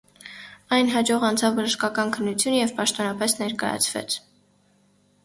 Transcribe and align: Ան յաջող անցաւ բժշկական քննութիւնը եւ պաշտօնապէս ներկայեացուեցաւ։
Ան 0.77 0.87
յաջող 0.93 1.25
անցաւ 1.27 1.53
բժշկական 1.59 2.13
քննութիւնը 2.15 2.57
եւ 2.63 2.73
պաշտօնապէս 2.79 3.37
ներկայեացուեցաւ։ 3.43 4.17